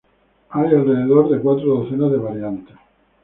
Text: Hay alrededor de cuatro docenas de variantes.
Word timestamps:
Hay 0.49 0.65
alrededor 0.73 1.29
de 1.29 1.39
cuatro 1.41 1.75
docenas 1.81 2.11
de 2.11 2.17
variantes. 2.17 2.75